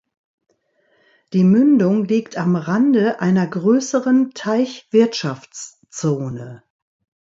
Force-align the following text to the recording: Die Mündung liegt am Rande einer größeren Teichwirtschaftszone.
Die 1.31 1.43
Mündung 1.43 2.05
liegt 2.05 2.35
am 2.35 2.55
Rande 2.55 3.19
einer 3.19 3.45
größeren 3.45 4.31
Teichwirtschaftszone. 4.33 6.63